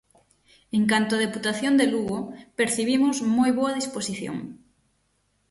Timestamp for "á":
1.17-1.21